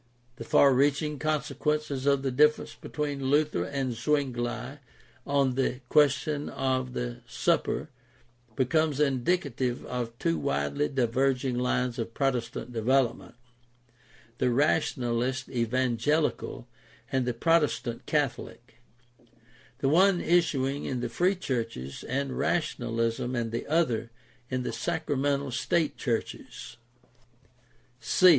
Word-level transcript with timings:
The 0.37 0.43
far 0.43 0.73
reaching 0.73 1.19
consequences 1.19 2.07
of 2.07 2.23
the 2.23 2.31
difference 2.31 2.73
between 2.73 3.29
Luther 3.29 3.65
and 3.65 3.93
Zwingli 3.93 4.79
on 5.27 5.53
the 5.53 5.81
question 5.89 6.49
of 6.49 6.93
the 6.93 7.17
Supper 7.27 7.91
becomes 8.55 8.99
indicative 8.99 9.85
of 9.85 10.17
two 10.17 10.39
widely 10.39 10.87
diverging 10.89 11.55
lines 11.59 11.99
of 11.99 12.15
Protestant 12.15 12.73
development— 12.73 13.35
the 14.39 14.49
Rationalist 14.49 15.49
Evangelical 15.49 16.67
and 17.11 17.27
the 17.27 17.33
Protestant 17.35 18.07
Catholic, 18.07 18.79
the 19.81 19.89
one 19.89 20.19
issuing 20.19 20.83
in 20.83 21.01
the 21.01 21.09
free 21.09 21.35
churches 21.35 22.03
and 22.05 22.35
rationalism 22.39 23.35
and 23.35 23.51
the 23.51 23.67
other 23.67 24.09
in 24.49 24.63
the 24.63 24.73
sacramental 24.73 25.51
state 25.51 25.95
churches. 25.95 26.77